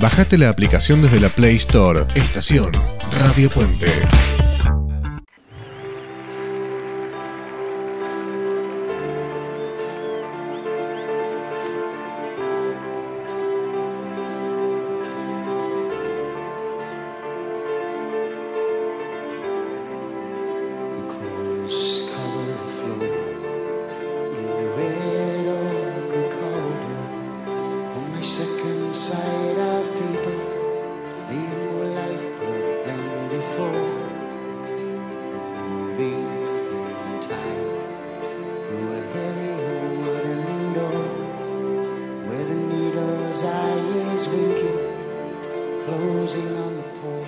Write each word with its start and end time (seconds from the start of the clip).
Bajate 0.00 0.38
la 0.38 0.48
aplicación 0.48 1.02
desde 1.02 1.20
la 1.20 1.28
Play 1.28 1.56
Store. 1.56 2.06
Estación 2.14 2.72
Radio 3.10 3.50
Puente. 3.50 3.90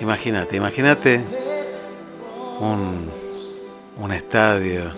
Imagínate, 0.01 0.57
imagínate 0.57 1.21
un, 2.59 3.09
un 3.97 4.11
estadio 4.11 4.91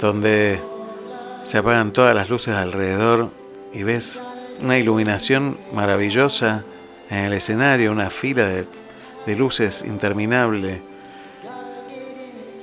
donde 0.00 0.60
se 1.44 1.58
apagan 1.58 1.92
todas 1.92 2.14
las 2.14 2.28
luces 2.28 2.54
alrededor 2.54 3.30
y 3.72 3.82
ves 3.82 4.22
una 4.60 4.78
iluminación 4.78 5.58
maravillosa 5.72 6.64
en 7.10 7.18
el 7.18 7.32
escenario, 7.34 7.92
una 7.92 8.10
fila 8.10 8.48
de, 8.48 8.66
luces 9.36 9.82
interminable. 9.86 10.82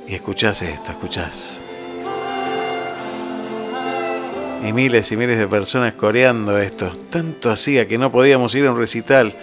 Y 0.07 0.15
escuchás 0.15 0.61
esto, 0.61 0.91
escuchás. 0.91 1.65
Y 4.65 4.71
miles 4.71 5.11
y 5.11 5.17
miles 5.17 5.37
de 5.37 5.47
personas 5.47 5.93
coreando 5.93 6.57
esto. 6.57 6.89
Tanto 7.09 7.51
hacía 7.51 7.87
que 7.87 7.97
no 7.97 8.11
podíamos 8.11 8.55
ir 8.55 8.65
a 8.65 8.71
un 8.71 8.77
recital. 8.77 9.33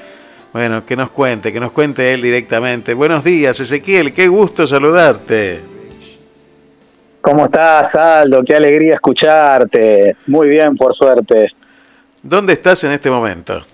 Bueno, 0.53 0.85
que 0.85 0.97
nos 0.97 1.11
cuente, 1.11 1.53
que 1.53 1.61
nos 1.61 1.71
cuente 1.71 2.13
él 2.13 2.23
directamente. 2.23 2.95
Buenos 2.95 3.23
días, 3.23 3.61
Ezequiel, 3.61 4.13
qué 4.13 4.27
gusto 4.27 4.67
saludarte. 4.67 5.63
¿Cómo 7.21 7.45
estás, 7.45 7.95
Aldo? 7.95 8.43
Qué 8.43 8.57
alegría 8.57 8.95
escucharte. 8.95 10.17
Muy 10.27 10.49
bien, 10.49 10.75
por 10.75 10.93
suerte. 10.95 11.51
¿Dónde 12.23 12.55
estás 12.55 12.83
en 12.85 12.93
este 12.93 13.11
momento? 13.11 13.65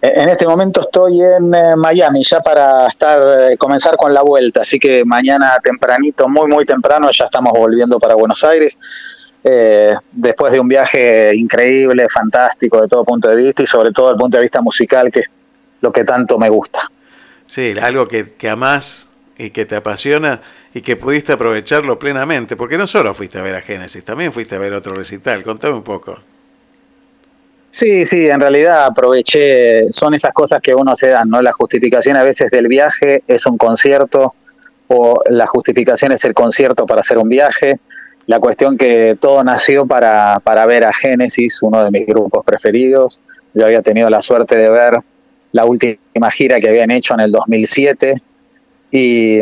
En 0.00 0.28
este 0.28 0.46
momento 0.46 0.82
estoy 0.82 1.20
en 1.20 1.54
eh, 1.54 1.76
Miami, 1.76 2.22
ya 2.24 2.40
para 2.40 2.86
estar 2.86 3.52
eh, 3.52 3.56
comenzar 3.56 3.96
con 3.96 4.12
la 4.12 4.20
vuelta, 4.20 4.60
así 4.60 4.78
que 4.78 5.02
mañana 5.02 5.58
tempranito, 5.62 6.28
muy 6.28 6.46
muy 6.46 6.66
temprano, 6.66 7.08
ya 7.10 7.24
estamos 7.24 7.54
volviendo 7.54 7.98
para 7.98 8.14
Buenos 8.14 8.44
Aires. 8.44 8.76
Eh, 9.46 9.94
después 10.10 10.52
de 10.54 10.60
un 10.60 10.68
viaje 10.68 11.36
increíble, 11.36 12.08
fantástico 12.08 12.80
de 12.80 12.88
todo 12.88 13.04
punto 13.04 13.28
de 13.28 13.36
vista 13.36 13.62
y 13.62 13.66
sobre 13.66 13.92
todo 13.92 14.10
el 14.10 14.16
punto 14.16 14.38
de 14.38 14.42
vista 14.42 14.62
musical, 14.62 15.10
que 15.10 15.20
es 15.20 15.30
lo 15.82 15.92
que 15.92 16.02
tanto 16.04 16.38
me 16.38 16.48
gusta. 16.48 16.80
Sí, 17.46 17.74
algo 17.78 18.08
que, 18.08 18.32
que 18.32 18.48
amás 18.48 19.10
y 19.36 19.50
que 19.50 19.66
te 19.66 19.76
apasiona 19.76 20.40
y 20.72 20.80
que 20.80 20.96
pudiste 20.96 21.32
aprovecharlo 21.32 21.98
plenamente, 21.98 22.56
porque 22.56 22.78
no 22.78 22.86
solo 22.86 23.12
fuiste 23.12 23.38
a 23.38 23.42
ver 23.42 23.54
a 23.54 23.60
Génesis, 23.60 24.02
también 24.02 24.32
fuiste 24.32 24.54
a 24.54 24.58
ver 24.58 24.72
otro 24.72 24.94
recital. 24.94 25.42
Contame 25.42 25.74
un 25.74 25.82
poco. 25.82 26.18
Sí, 27.68 28.06
sí, 28.06 28.28
en 28.28 28.40
realidad 28.40 28.84
aproveché, 28.84 29.84
son 29.90 30.14
esas 30.14 30.32
cosas 30.32 30.62
que 30.62 30.74
uno 30.74 30.94
se 30.96 31.08
dan, 31.08 31.28
¿no? 31.28 31.42
La 31.42 31.52
justificación 31.52 32.16
a 32.16 32.22
veces 32.22 32.50
del 32.50 32.68
viaje 32.68 33.24
es 33.26 33.46
un 33.46 33.58
concierto 33.58 34.34
o 34.86 35.20
la 35.28 35.46
justificación 35.46 36.12
es 36.12 36.24
el 36.24 36.34
concierto 36.34 36.86
para 36.86 37.00
hacer 37.00 37.18
un 37.18 37.28
viaje 37.28 37.80
la 38.26 38.40
cuestión 38.40 38.76
que 38.76 39.16
todo 39.20 39.44
nació 39.44 39.86
para, 39.86 40.40
para 40.42 40.66
ver 40.66 40.84
a 40.84 40.92
Génesis, 40.92 41.62
uno 41.62 41.84
de 41.84 41.90
mis 41.90 42.06
grupos 42.06 42.44
preferidos. 42.44 43.20
Yo 43.52 43.66
había 43.66 43.82
tenido 43.82 44.08
la 44.08 44.22
suerte 44.22 44.56
de 44.56 44.70
ver 44.70 44.94
la 45.52 45.66
última 45.66 46.30
gira 46.30 46.58
que 46.58 46.68
habían 46.68 46.90
hecho 46.90 47.14
en 47.14 47.20
el 47.20 47.30
2007 47.30 48.14
y, 48.90 49.40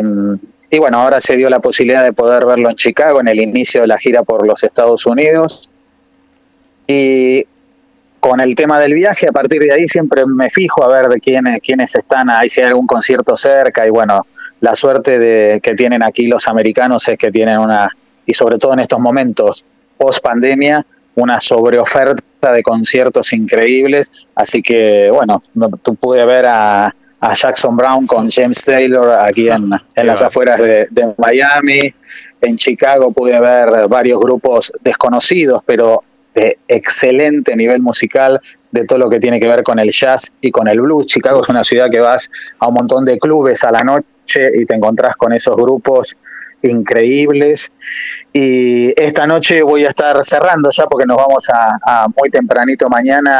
y 0.69 0.79
bueno, 0.79 0.99
ahora 0.99 1.21
se 1.21 1.37
dio 1.37 1.49
la 1.49 1.59
posibilidad 1.59 2.03
de 2.03 2.13
poder 2.13 2.45
verlo 2.45 2.69
en 2.69 2.75
Chicago 2.75 3.21
en 3.21 3.27
el 3.27 3.39
inicio 3.39 3.81
de 3.81 3.87
la 3.87 3.97
gira 3.97 4.23
por 4.23 4.45
los 4.45 4.63
Estados 4.63 5.05
Unidos. 5.05 5.71
Y 6.87 7.45
con 8.19 8.39
el 8.39 8.55
tema 8.55 8.79
del 8.79 8.93
viaje, 8.93 9.27
a 9.27 9.31
partir 9.31 9.61
de 9.61 9.73
ahí 9.73 9.87
siempre 9.87 10.23
me 10.25 10.49
fijo 10.49 10.83
a 10.83 10.87
ver 10.87 11.09
de 11.09 11.19
quiénes, 11.19 11.61
quiénes 11.61 11.95
están 11.95 12.29
ahí, 12.29 12.49
si 12.49 12.61
hay 12.61 12.67
algún 12.67 12.87
concierto 12.87 13.35
cerca. 13.35 13.85
Y 13.85 13.89
bueno, 13.89 14.25
la 14.61 14.75
suerte 14.75 15.19
de 15.19 15.59
que 15.61 15.75
tienen 15.75 16.03
aquí 16.03 16.27
los 16.27 16.47
americanos 16.47 17.07
es 17.07 17.17
que 17.17 17.31
tienen 17.31 17.59
una 17.59 17.89
y 18.25 18.33
sobre 18.33 18.57
todo 18.57 18.73
en 18.73 18.79
estos 18.79 18.99
momentos 18.99 19.65
post 19.97 20.21
pandemia, 20.23 20.85
una 21.15 21.39
sobreoferta 21.39 22.51
de 22.51 22.63
conciertos 22.63 23.33
increíbles. 23.33 24.27
Así 24.35 24.61
que, 24.61 25.09
bueno, 25.11 25.41
tú 25.81 25.95
pude 25.95 26.25
ver 26.25 26.45
a, 26.47 26.93
Jackson 27.35 27.77
Brown 27.77 28.05
con 28.05 28.29
James 28.29 28.65
Taylor 28.65 29.11
aquí 29.11 29.47
en, 29.47 29.69
en 29.95 30.07
las 30.07 30.21
afueras 30.21 30.59
de, 30.59 31.13
Miami. 31.17 31.79
En 32.41 32.57
Chicago 32.57 33.13
pude 33.13 33.39
ver 33.39 33.87
varios 33.87 34.19
grupos 34.19 34.73
desconocidos, 34.81 35.61
pero 35.65 36.03
de 36.35 36.57
excelente 36.67 37.55
nivel 37.55 37.81
musical 37.81 38.41
de 38.71 38.85
todo 38.85 38.99
lo 38.99 39.09
que 39.09 39.21
tiene 39.21 39.39
que 39.39 39.47
ver 39.47 39.63
con 39.63 39.79
el 39.79 39.91
jazz 39.91 40.33
y 40.41 40.51
con 40.51 40.67
el 40.67 40.81
blues. 40.81 41.05
Chicago 41.05 41.43
es 41.43 41.49
una 41.49 41.63
ciudad 41.63 41.89
que 41.89 42.01
vas 42.01 42.29
a 42.59 42.67
un 42.67 42.73
montón 42.73 43.05
de 43.05 43.17
clubes 43.17 43.63
a 43.63 43.71
la 43.71 43.83
noche 43.83 44.49
y 44.53 44.65
te 44.65 44.75
encontrás 44.75 45.15
con 45.15 45.31
esos 45.31 45.55
grupos 45.55 46.17
increíbles. 46.63 47.71
Y 48.31 48.99
esta 48.99 49.27
noche 49.27 49.61
voy 49.61 49.85
a 49.85 49.89
estar 49.89 50.23
cerrando 50.23 50.69
ya 50.71 50.85
porque 50.85 51.05
nos 51.05 51.17
vamos 51.17 51.47
a, 51.49 52.07
muy 52.17 52.29
tempranito 52.29 52.89
mañana 52.89 53.39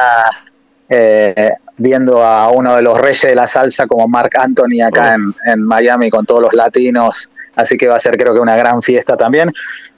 eh, 0.90 1.52
viendo 1.78 2.24
a 2.24 2.50
uno 2.52 2.76
de 2.76 2.82
los 2.82 3.00
reyes 3.00 3.22
de 3.22 3.36
la 3.36 3.48
salsa 3.48 3.88
como 3.88 4.08
Mark 4.08 4.32
Anthony 4.38 4.82
acá 4.86 5.16
en, 5.16 5.34
en, 5.48 5.64
Miami 5.64 6.10
con 6.10 6.26
todos 6.26 6.42
los 6.42 6.54
latinos, 6.54 7.32
así 7.56 7.78
que 7.78 7.88
va 7.88 7.96
a 7.96 8.00
ser 8.00 8.18
creo 8.18 8.34
que 8.34 8.40
una 8.40 8.56
gran 8.56 8.82
fiesta 8.82 9.18
también. 9.18 9.50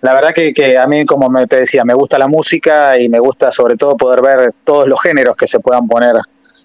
La 0.01 0.13
verdad 0.13 0.33
que, 0.33 0.53
que 0.53 0.77
a 0.77 0.87
mí, 0.87 1.05
como 1.05 1.29
te 1.47 1.57
decía, 1.57 1.83
me 1.83 1.93
gusta 1.93 2.17
la 2.17 2.27
música 2.27 2.97
y 2.97 3.09
me 3.09 3.19
gusta 3.19 3.51
sobre 3.51 3.75
todo 3.75 3.97
poder 3.97 4.21
ver 4.21 4.51
todos 4.63 4.87
los 4.87 5.01
géneros 5.01 5.35
que 5.35 5.47
se 5.47 5.59
puedan 5.59 5.87
poner 5.87 6.15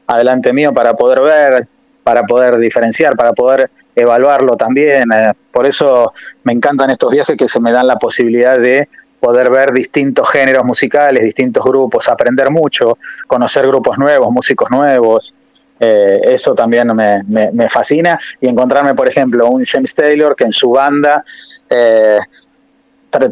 adelante 0.06 0.52
mío 0.52 0.72
para 0.72 0.94
poder 0.94 1.20
ver 1.20 1.68
para 2.10 2.24
poder 2.24 2.56
diferenciar, 2.58 3.14
para 3.14 3.32
poder 3.32 3.70
evaluarlo 3.94 4.56
también. 4.56 5.12
Eh, 5.12 5.32
por 5.52 5.64
eso 5.64 6.12
me 6.42 6.52
encantan 6.52 6.90
estos 6.90 7.08
viajes 7.08 7.36
que 7.36 7.48
se 7.48 7.60
me 7.60 7.70
dan 7.70 7.86
la 7.86 8.00
posibilidad 8.00 8.58
de 8.58 8.88
poder 9.20 9.48
ver 9.48 9.70
distintos 9.70 10.28
géneros 10.28 10.64
musicales, 10.64 11.22
distintos 11.22 11.62
grupos, 11.62 12.08
aprender 12.08 12.50
mucho, 12.50 12.98
conocer 13.28 13.64
grupos 13.64 13.96
nuevos, 13.96 14.32
músicos 14.32 14.68
nuevos. 14.72 15.36
Eh, 15.78 16.20
eso 16.24 16.52
también 16.52 16.88
me, 16.96 17.20
me, 17.52 17.68
fascina 17.68 18.18
y 18.40 18.48
encontrarme, 18.48 18.96
por 18.96 19.06
ejemplo, 19.06 19.46
un 19.48 19.64
James 19.64 19.94
Taylor 19.94 20.34
que 20.34 20.42
en 20.42 20.52
su 20.52 20.72
banda 20.72 21.22
eh, 21.70 22.18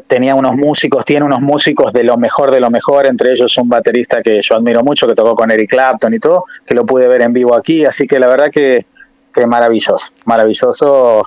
tenía 0.07 0.35
unos 0.35 0.57
músicos, 0.57 1.05
tiene 1.05 1.25
unos 1.25 1.41
músicos 1.41 1.93
de 1.93 2.05
lo 2.05 2.17
mejor 2.17 2.51
de 2.51 2.61
lo 2.61 2.71
mejor, 2.71 3.07
entre 3.07 3.31
ellos 3.31 3.57
un 3.59 3.69
baterista 3.69 4.23
que 4.23 4.41
yo 4.43 4.57
admiro 4.57 4.83
mucho, 4.83 5.07
que 5.07 5.15
tocó 5.15 5.35
con 5.35 5.51
Eric 5.51 5.71
Clapton 5.71 6.13
y 6.15 6.19
todo, 6.19 6.45
que 6.67 6.75
lo 6.75 6.85
pude 6.85 7.07
ver 7.09 7.23
en 7.23 7.33
vivo 7.33 7.55
aquí, 7.55 7.85
así 7.85 8.07
que 8.07 8.19
la 8.19 8.27
verdad 8.27 8.51
que, 8.51 8.85
que 9.33 9.47
maravilloso, 9.47 10.13
maravilloso. 10.25 11.27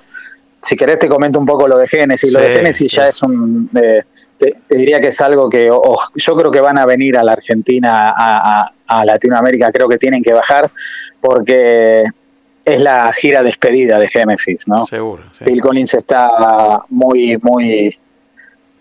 Si 0.63 0.75
querés 0.75 0.99
te 0.99 1.07
comento 1.07 1.39
un 1.39 1.45
poco 1.45 1.67
lo 1.67 1.75
de 1.77 1.87
Genesis. 1.87 2.31
lo 2.33 2.39
de 2.39 2.51
Genesis 2.51 2.91
ya 2.91 3.07
es 3.07 3.23
un, 3.23 3.67
eh, 3.75 4.03
te, 4.37 4.53
diría 4.69 5.01
que 5.01 5.07
es 5.07 5.19
algo 5.21 5.49
que 5.49 5.71
yo 6.15 6.35
creo 6.35 6.51
que 6.51 6.61
van 6.61 6.77
a 6.77 6.85
venir 6.85 7.17
a 7.17 7.23
la 7.23 7.31
Argentina, 7.31 8.13
a, 8.15 8.71
a, 8.85 9.05
Latinoamérica, 9.05 9.71
creo 9.71 9.89
que 9.89 9.97
tienen 9.97 10.21
que 10.21 10.33
bajar, 10.33 10.69
porque 11.19 12.03
es 12.63 12.79
la 12.79 13.11
gira 13.13 13.41
despedida 13.41 13.97
de 13.97 14.07
Genesis, 14.07 14.67
¿no? 14.67 14.85
Seguro. 14.85 15.23
Bill 15.39 15.61
Collins 15.61 15.95
está 15.95 16.81
muy, 16.89 17.39
muy 17.41 17.97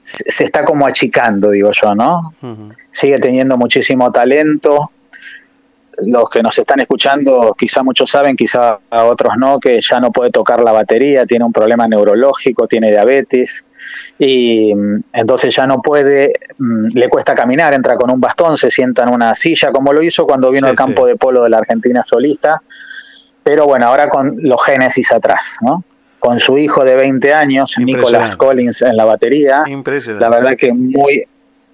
se 0.02 0.44
está 0.44 0.64
como 0.64 0.86
achicando, 0.86 1.50
digo 1.50 1.70
yo, 1.72 1.94
¿no? 1.94 2.34
Sigue 2.90 3.18
teniendo 3.18 3.56
muchísimo 3.56 4.10
talento. 4.10 4.90
Los 6.06 6.30
que 6.30 6.42
nos 6.42 6.58
están 6.58 6.80
escuchando, 6.80 7.54
quizá 7.58 7.82
muchos 7.82 8.10
saben, 8.10 8.34
quizá 8.34 8.78
otros 8.90 9.34
no, 9.36 9.60
que 9.60 9.80
ya 9.82 10.00
no 10.00 10.10
puede 10.10 10.30
tocar 10.30 10.60
la 10.60 10.72
batería, 10.72 11.26
tiene 11.26 11.44
un 11.44 11.52
problema 11.52 11.86
neurológico, 11.86 12.66
tiene 12.66 12.90
diabetes 12.90 13.66
y 14.18 14.74
mm, 14.74 15.02
entonces 15.12 15.54
ya 15.54 15.66
no 15.66 15.82
puede, 15.82 16.32
mm, 16.56 16.86
le 16.94 17.08
cuesta 17.10 17.34
caminar, 17.34 17.74
entra 17.74 17.96
con 17.96 18.10
un 18.10 18.18
bastón, 18.18 18.56
se 18.56 18.70
sienta 18.70 19.02
en 19.02 19.10
una 19.10 19.34
silla, 19.34 19.72
como 19.72 19.92
lo 19.92 20.02
hizo 20.02 20.26
cuando 20.26 20.50
vino 20.50 20.68
al 20.68 20.74
campo 20.74 21.06
de 21.06 21.16
polo 21.16 21.42
de 21.42 21.50
la 21.50 21.58
Argentina 21.58 22.02
solista, 22.02 22.62
pero 23.42 23.66
bueno, 23.66 23.86
ahora 23.86 24.08
con 24.08 24.36
los 24.38 24.64
Génesis 24.64 25.12
atrás, 25.12 25.58
¿no? 25.60 25.84
Con 26.20 26.38
su 26.38 26.58
hijo 26.58 26.84
de 26.84 26.94
20 26.94 27.34
años, 27.34 27.76
Nicholas 27.78 28.36
Collins, 28.36 28.82
en 28.82 28.96
la 28.96 29.06
batería. 29.06 29.64
La 30.20 30.28
verdad 30.28 30.54
que 30.56 30.72
muy, 30.72 31.24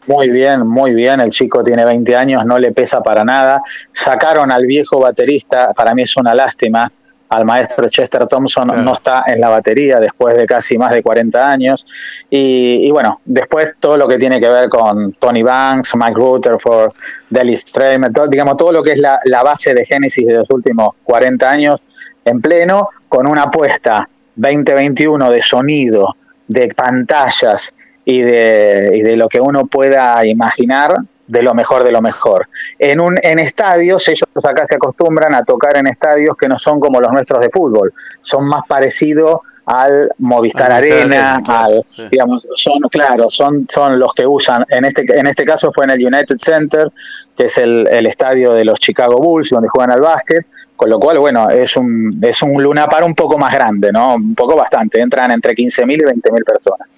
Muy 0.06 0.30
bien, 0.30 0.66
muy 0.66 0.94
bien. 0.94 1.20
El 1.20 1.30
chico 1.30 1.64
tiene 1.64 1.84
20 1.84 2.16
años, 2.16 2.46
no 2.46 2.58
le 2.58 2.72
pesa 2.72 3.02
para 3.02 3.24
nada. 3.24 3.60
Sacaron 3.92 4.52
al 4.52 4.64
viejo 4.64 5.00
baterista, 5.00 5.74
para 5.74 5.94
mí 5.94 6.02
es 6.02 6.16
una 6.16 6.34
lástima. 6.34 6.90
Al 7.28 7.44
maestro 7.44 7.88
Chester 7.88 8.24
Thompson 8.28 8.68
no 8.84 8.92
está 8.92 9.24
en 9.26 9.40
la 9.40 9.48
batería 9.48 9.98
después 9.98 10.36
de 10.36 10.46
casi 10.46 10.78
más 10.78 10.92
de 10.92 11.02
40 11.02 11.50
años. 11.50 11.84
Y, 12.30 12.88
bueno, 12.92 13.20
después 13.24 13.74
todo 13.80 13.96
lo 13.96 14.06
que 14.06 14.16
tiene 14.16 14.38
que 14.38 14.48
ver 14.48 14.68
con 14.68 15.12
Tony 15.14 15.42
Banks, 15.42 15.96
Mike 15.96 16.14
Rutherford, 16.14 16.92
Deli 17.28 17.56
Stramer, 17.56 18.12
digamos, 18.30 18.56
todo 18.56 18.70
lo 18.70 18.80
que 18.80 18.92
es 18.92 18.98
la, 18.98 19.18
la 19.24 19.42
base 19.42 19.74
de 19.74 19.84
Genesis 19.84 20.24
de 20.24 20.34
los 20.34 20.48
últimos 20.50 20.94
40 21.02 21.50
años 21.50 21.82
en 22.24 22.40
pleno, 22.40 22.90
con 23.08 23.26
una 23.26 23.42
apuesta 23.42 24.08
2021 24.36 25.30
de 25.30 25.42
sonido, 25.42 26.16
de 26.46 26.68
pantallas 26.68 27.74
y 28.04 28.20
de, 28.20 28.92
y 28.94 29.00
de 29.02 29.16
lo 29.16 29.28
que 29.28 29.40
uno 29.40 29.66
pueda 29.66 30.24
imaginar 30.24 30.94
de 31.26 31.42
lo 31.42 31.54
mejor 31.54 31.84
de 31.84 31.92
lo 31.92 32.00
mejor. 32.00 32.48
En, 32.78 33.00
un, 33.00 33.18
en 33.22 33.38
estadios, 33.38 34.06
ellos 34.08 34.24
acá 34.44 34.66
se 34.66 34.76
acostumbran 34.76 35.34
a 35.34 35.44
tocar 35.44 35.76
en 35.76 35.86
estadios 35.86 36.36
que 36.36 36.48
no 36.48 36.58
son 36.58 36.80
como 36.80 37.00
los 37.00 37.12
nuestros 37.12 37.40
de 37.40 37.50
fútbol, 37.50 37.92
son 38.20 38.46
más 38.46 38.62
parecidos 38.68 39.40
al 39.66 40.08
Movistar 40.18 40.70
Arena, 40.70 41.40
al, 41.46 41.84
digamos, 42.10 42.46
son, 42.56 42.80
claro, 42.90 43.28
son, 43.28 43.66
son 43.68 43.98
los 43.98 44.14
que 44.14 44.26
usan, 44.26 44.64
en 44.68 44.84
este, 44.84 45.04
en 45.18 45.26
este 45.26 45.44
caso 45.44 45.72
fue 45.72 45.84
en 45.84 45.90
el 45.90 46.06
United 46.06 46.36
Center, 46.38 46.92
que 47.36 47.44
es 47.44 47.58
el, 47.58 47.86
el 47.88 48.06
estadio 48.06 48.52
de 48.52 48.64
los 48.64 48.78
Chicago 48.78 49.18
Bulls, 49.18 49.50
donde 49.50 49.68
juegan 49.68 49.90
al 49.90 50.00
básquet, 50.00 50.46
con 50.76 50.90
lo 50.90 51.00
cual, 51.00 51.18
bueno, 51.18 51.48
es 51.50 51.76
un, 51.76 52.20
es 52.22 52.42
un 52.42 52.62
lunapar 52.62 53.02
un 53.02 53.14
poco 53.14 53.38
más 53.38 53.52
grande, 53.52 53.90
¿no? 53.90 54.14
Un 54.14 54.34
poco 54.34 54.56
bastante, 54.56 55.00
entran 55.00 55.30
entre 55.32 55.54
15.000 55.54 55.94
y 55.94 55.98
20.000 55.98 56.44
personas. 56.44 56.88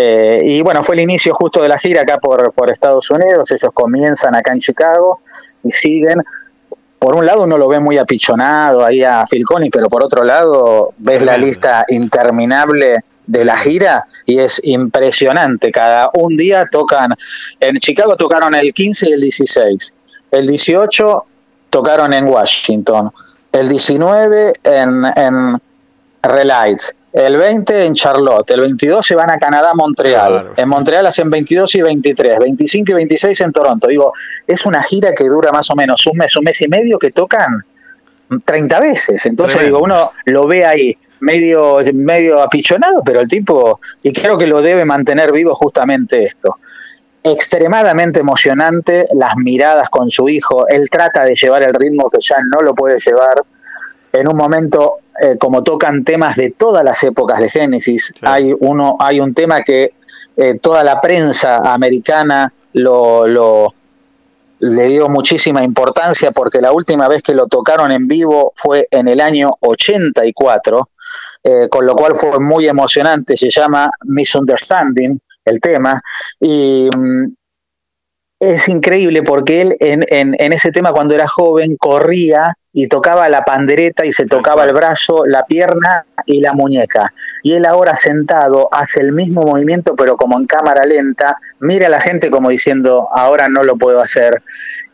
Eh, 0.00 0.42
y 0.44 0.62
bueno, 0.62 0.84
fue 0.84 0.94
el 0.94 1.00
inicio 1.00 1.34
justo 1.34 1.60
de 1.60 1.68
la 1.68 1.76
gira 1.76 2.02
acá 2.02 2.18
por, 2.18 2.52
por 2.52 2.70
Estados 2.70 3.10
Unidos, 3.10 3.50
ellos 3.50 3.72
comienzan 3.74 4.32
acá 4.36 4.52
en 4.52 4.60
Chicago 4.60 5.22
y 5.64 5.72
siguen. 5.72 6.22
Por 7.00 7.16
un 7.16 7.26
lado 7.26 7.42
uno 7.42 7.58
lo 7.58 7.66
ve 7.66 7.80
muy 7.80 7.98
apichonado 7.98 8.84
ahí 8.84 9.02
a 9.02 9.24
Collins, 9.44 9.72
pero 9.72 9.88
por 9.88 10.04
otro 10.04 10.22
lado 10.22 10.92
ves 10.98 11.22
la 11.24 11.36
lista 11.36 11.84
interminable 11.88 13.00
de 13.26 13.44
la 13.44 13.58
gira 13.58 14.06
y 14.24 14.38
es 14.38 14.60
impresionante. 14.62 15.72
Cada 15.72 16.10
un 16.14 16.36
día 16.36 16.68
tocan, 16.70 17.10
en 17.58 17.76
Chicago 17.78 18.16
tocaron 18.16 18.54
el 18.54 18.72
15 18.72 19.08
y 19.08 19.12
el 19.14 19.20
16, 19.20 19.94
el 20.30 20.46
18 20.46 21.24
tocaron 21.72 22.12
en 22.12 22.28
Washington, 22.28 23.10
el 23.50 23.68
19 23.68 24.52
en, 24.62 25.04
en 25.16 25.60
Relights, 26.22 26.94
el 27.18 27.36
20 27.36 27.84
en 27.84 27.94
Charlotte, 27.94 28.48
el 28.52 28.60
22 28.60 29.04
se 29.04 29.16
van 29.16 29.28
a 29.28 29.38
Canadá, 29.38 29.72
Montreal. 29.74 30.52
En 30.56 30.68
Montreal 30.68 31.04
hacen 31.04 31.28
22 31.28 31.74
y 31.74 31.82
23, 31.82 32.38
25 32.38 32.92
y 32.92 32.94
26 32.94 33.40
en 33.40 33.52
Toronto. 33.52 33.88
Digo, 33.88 34.12
es 34.46 34.64
una 34.66 34.80
gira 34.84 35.12
que 35.12 35.24
dura 35.24 35.50
más 35.50 35.68
o 35.70 35.74
menos 35.74 36.06
un 36.06 36.16
mes, 36.16 36.36
un 36.36 36.44
mes 36.44 36.62
y 36.62 36.68
medio 36.68 36.96
que 36.96 37.10
tocan 37.10 37.64
30 38.44 38.78
veces. 38.78 39.26
Entonces, 39.26 39.64
digo, 39.64 39.80
uno 39.80 40.12
lo 40.26 40.46
ve 40.46 40.64
ahí 40.64 40.96
medio, 41.18 41.78
medio 41.92 42.40
apichonado, 42.40 43.02
pero 43.04 43.20
el 43.20 43.26
tipo, 43.26 43.80
y 44.00 44.12
creo 44.12 44.38
que 44.38 44.46
lo 44.46 44.62
debe 44.62 44.84
mantener 44.84 45.32
vivo 45.32 45.56
justamente 45.56 46.22
esto. 46.22 46.54
Extremadamente 47.24 48.20
emocionante 48.20 49.06
las 49.16 49.34
miradas 49.36 49.90
con 49.90 50.08
su 50.12 50.28
hijo. 50.28 50.68
Él 50.68 50.88
trata 50.88 51.24
de 51.24 51.34
llevar 51.34 51.64
el 51.64 51.74
ritmo 51.74 52.08
que 52.10 52.18
ya 52.20 52.36
no 52.54 52.62
lo 52.62 52.76
puede 52.76 53.00
llevar. 53.00 53.42
En 54.12 54.28
un 54.28 54.36
momento 54.36 54.98
eh, 55.20 55.36
como 55.38 55.62
tocan 55.62 56.04
temas 56.04 56.36
de 56.36 56.50
todas 56.50 56.84
las 56.84 57.02
épocas 57.02 57.40
de 57.40 57.50
Génesis, 57.50 58.12
hay, 58.22 58.54
uno, 58.60 58.96
hay 59.00 59.20
un 59.20 59.34
tema 59.34 59.62
que 59.62 59.94
eh, 60.36 60.58
toda 60.60 60.84
la 60.84 61.00
prensa 61.00 61.72
americana 61.72 62.52
lo, 62.72 63.26
lo, 63.26 63.74
le 64.60 64.86
dio 64.86 65.08
muchísima 65.08 65.62
importancia 65.62 66.32
porque 66.32 66.60
la 66.60 66.72
última 66.72 67.08
vez 67.08 67.22
que 67.22 67.34
lo 67.34 67.46
tocaron 67.46 67.92
en 67.92 68.06
vivo 68.06 68.52
fue 68.56 68.86
en 68.90 69.08
el 69.08 69.20
año 69.20 69.54
84, 69.60 70.88
eh, 71.44 71.68
con 71.68 71.86
lo 71.86 71.94
cual 71.94 72.16
fue 72.16 72.38
muy 72.40 72.68
emocionante, 72.68 73.36
se 73.36 73.50
llama 73.50 73.90
Misunderstanding 74.04 75.18
el 75.44 75.60
tema, 75.60 76.00
y 76.40 76.88
mm, 76.94 77.24
es 78.40 78.68
increíble 78.68 79.22
porque 79.22 79.62
él 79.62 79.76
en, 79.80 80.04
en, 80.08 80.36
en, 80.38 80.52
ese 80.52 80.70
tema 80.70 80.92
cuando 80.92 81.14
era 81.14 81.26
joven 81.26 81.76
corría 81.76 82.56
y 82.72 82.86
tocaba 82.86 83.28
la 83.28 83.44
pandereta 83.44 84.06
y 84.06 84.12
se 84.12 84.26
tocaba 84.26 84.64
el 84.64 84.72
brazo, 84.72 85.26
la 85.26 85.44
pierna 85.44 86.06
y 86.26 86.40
la 86.40 86.52
muñeca. 86.52 87.12
Y 87.42 87.54
él 87.54 87.66
ahora 87.66 87.96
sentado 87.96 88.68
hace 88.70 89.00
el 89.00 89.12
mismo 89.12 89.42
movimiento 89.42 89.96
pero 89.96 90.16
como 90.16 90.38
en 90.38 90.46
cámara 90.46 90.84
lenta, 90.84 91.38
mira 91.58 91.88
a 91.88 91.90
la 91.90 92.00
gente 92.00 92.30
como 92.30 92.50
diciendo, 92.50 93.08
ahora 93.12 93.48
no 93.48 93.64
lo 93.64 93.76
puedo 93.76 94.00
hacer. 94.00 94.42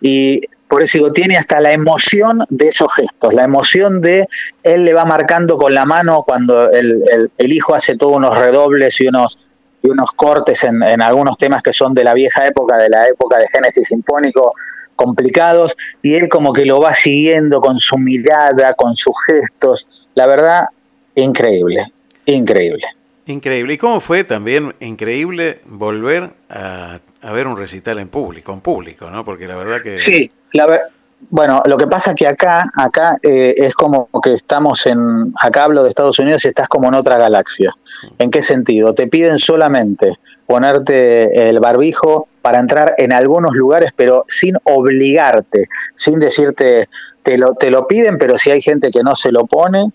Y 0.01 0.41
por 0.67 0.83
eso 0.83 0.99
digo, 0.99 1.13
tiene 1.13 1.37
hasta 1.37 1.61
la 1.61 1.73
emoción 1.73 2.45
de 2.49 2.69
esos 2.69 2.95
gestos, 2.95 3.35
la 3.35 3.45
emoción 3.45 4.01
de 4.01 4.27
él 4.63 4.87
le 4.87 4.95
va 4.95 5.05
marcando 5.05 5.59
con 5.59 5.75
la 5.75 5.85
mano 5.85 6.23
cuando 6.23 6.71
el, 6.71 7.03
el, 7.13 7.31
el 7.37 7.53
hijo 7.53 7.75
hace 7.75 7.97
todos 7.97 8.17
unos 8.17 8.37
redobles 8.39 8.99
y 9.03 9.09
unos 9.09 9.54
y 9.85 9.91
unos 9.91 10.13
cortes 10.13 10.65
en, 10.65 10.83
en, 10.83 11.03
algunos 11.03 11.37
temas 11.37 11.63
que 11.63 11.73
son 11.73 11.93
de 11.93 12.05
la 12.05 12.15
vieja 12.15 12.47
época, 12.47 12.79
de 12.79 12.89
la 12.89 13.07
época 13.07 13.39
de 13.39 13.47
Génesis 13.49 13.89
Sinfónico, 13.89 14.55
complicados, 14.97 15.77
y 16.03 16.15
él 16.15 16.31
como 16.31 16.55
que 16.55 16.65
lo 16.65 16.81
va 16.81 16.95
siguiendo 16.95 17.61
con 17.61 17.79
su 17.79 17.99
mirada, 17.99 18.73
con 18.75 18.97
sus 18.97 19.15
gestos. 19.27 20.09
La 20.15 20.27
verdad, 20.27 20.69
increíble, 21.15 21.85
increíble. 22.25 22.87
Increíble. 23.27 23.75
¿Y 23.75 23.79
cómo 23.79 24.01
fue 24.01 24.25
también 24.25 24.75
increíble 24.81 25.61
volver 25.67 26.31
a, 26.49 27.01
a 27.21 27.33
ver 27.33 27.47
un 27.47 27.59
recital 27.59 27.99
en 27.99 28.09
público, 28.09 28.53
en 28.55 28.61
público, 28.63 29.11
¿no? 29.11 29.23
Porque 29.23 29.47
la 29.47 29.57
verdad 29.57 29.83
que... 29.83 29.99
Sí, 29.99 30.33
la 30.53 30.67
verdad 30.67 30.89
bueno, 31.31 31.63
lo 31.67 31.77
que 31.77 31.87
pasa 31.87 32.15
que 32.15 32.27
acá, 32.27 32.65
acá 32.77 33.17
eh, 33.23 33.55
es 33.57 33.75
como 33.75 34.09
que 34.23 34.33
estamos 34.33 34.87
en, 34.87 35.33
acá 35.41 35.65
hablo 35.65 35.83
de 35.83 35.89
Estados 35.89 36.19
Unidos 36.19 36.45
y 36.45 36.49
estás 36.49 36.69
como 36.69 36.89
en 36.89 36.95
otra 36.95 37.19
galaxia. 37.19 37.73
¿En 38.19 38.31
qué 38.31 38.43
sentido? 38.43 38.95
Te 38.95 39.07
piden 39.07 39.39
solamente 39.39 40.15
ponerte 40.47 41.49
el 41.49 41.61
barbijo 41.61 42.29
para 42.43 42.59
entrar 42.59 42.95
en 42.99 43.13
algunos 43.13 43.55
lugares, 43.55 43.91
pero 43.97 44.25
sin 44.27 44.57
obligarte, 44.65 45.65
sin 45.95 46.19
decirte, 46.19 46.89
te 47.23 47.39
lo, 47.39 47.55
te 47.55 47.71
lo 47.71 47.87
piden, 47.87 48.19
pero 48.19 48.37
si 48.39 48.51
hay 48.51 48.61
gente 48.61 48.91
que 48.91 49.03
no 49.03 49.15
se 49.15 49.33
lo 49.33 49.47
pone, 49.47 49.93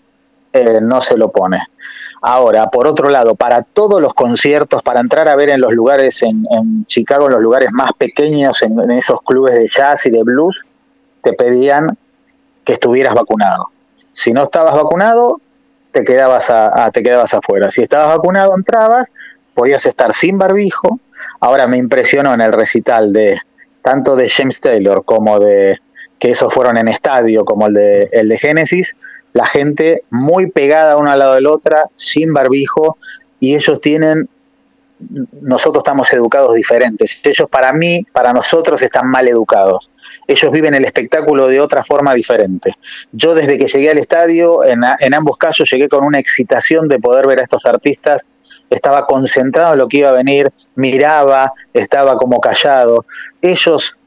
eh, 0.52 0.80
no 0.82 1.00
se 1.00 1.16
lo 1.16 1.30
pone. 1.30 1.58
Ahora, 2.22 2.70
por 2.70 2.86
otro 2.86 3.08
lado, 3.08 3.36
para 3.36 3.62
todos 3.62 4.02
los 4.02 4.14
conciertos, 4.14 4.82
para 4.82 5.00
entrar 5.00 5.28
a 5.28 5.36
ver 5.36 5.50
en 5.50 5.60
los 5.60 5.72
lugares 5.72 6.22
en, 6.22 6.44
en 6.50 6.86
Chicago, 6.86 7.26
en 7.26 7.32
los 7.32 7.40
lugares 7.40 7.70
más 7.72 7.92
pequeños, 7.92 8.60
en, 8.62 8.78
en 8.80 8.90
esos 8.90 9.22
clubes 9.22 9.54
de 9.54 9.68
jazz 9.68 10.06
y 10.06 10.10
de 10.10 10.22
blues, 10.24 10.64
te 11.22 11.32
pedían 11.32 11.88
que 12.64 12.74
estuvieras 12.74 13.14
vacunado. 13.14 13.70
Si 14.12 14.32
no 14.32 14.44
estabas 14.44 14.74
vacunado, 14.74 15.40
te 15.92 16.04
quedabas, 16.04 16.50
a, 16.50 16.90
te 16.92 17.02
quedabas 17.02 17.34
afuera. 17.34 17.70
Si 17.70 17.82
estabas 17.82 18.16
vacunado, 18.16 18.54
entrabas, 18.56 19.10
podías 19.54 19.86
estar 19.86 20.14
sin 20.14 20.38
barbijo. 20.38 21.00
Ahora 21.40 21.66
me 21.66 21.78
impresionó 21.78 22.34
en 22.34 22.40
el 22.40 22.52
recital 22.52 23.12
de 23.12 23.38
tanto 23.82 24.16
de 24.16 24.28
James 24.28 24.60
Taylor 24.60 25.04
como 25.04 25.38
de 25.38 25.78
que 26.18 26.30
esos 26.30 26.52
fueron 26.52 26.76
en 26.76 26.88
estadio, 26.88 27.44
como 27.44 27.66
el 27.66 27.74
de, 27.74 28.08
el 28.12 28.28
de 28.28 28.36
Génesis, 28.36 28.94
la 29.32 29.46
gente 29.46 30.02
muy 30.10 30.50
pegada 30.50 30.98
una 30.98 31.12
al 31.12 31.18
lado 31.18 31.34
de 31.34 31.40
la 31.40 31.50
otra, 31.50 31.84
sin 31.92 32.34
barbijo, 32.34 32.98
y 33.40 33.54
ellos 33.54 33.80
tienen 33.80 34.28
nosotros 35.40 35.82
estamos 35.82 36.12
educados 36.12 36.54
diferentes. 36.54 37.24
Ellos 37.24 37.48
para 37.48 37.72
mí, 37.72 38.04
para 38.12 38.32
nosotros 38.32 38.82
están 38.82 39.08
mal 39.08 39.26
educados. 39.28 39.90
Ellos 40.26 40.52
viven 40.52 40.74
el 40.74 40.84
espectáculo 40.84 41.48
de 41.48 41.60
otra 41.60 41.82
forma 41.82 42.14
diferente. 42.14 42.74
Yo 43.12 43.34
desde 43.34 43.58
que 43.58 43.66
llegué 43.66 43.90
al 43.90 43.98
estadio, 43.98 44.64
en, 44.64 44.82
en 44.98 45.14
ambos 45.14 45.36
casos 45.38 45.70
llegué 45.70 45.88
con 45.88 46.04
una 46.04 46.18
excitación 46.18 46.88
de 46.88 46.98
poder 46.98 47.26
ver 47.26 47.40
a 47.40 47.42
estos 47.42 47.66
artistas 47.66 48.26
estaba 48.70 49.06
concentrado 49.06 49.72
en 49.72 49.78
lo 49.78 49.88
que 49.88 49.98
iba 49.98 50.10
a 50.10 50.12
venir, 50.12 50.50
miraba, 50.76 51.52
estaba 51.74 52.16
como 52.16 52.40
callado. 52.40 53.04
Ellos 53.42 53.98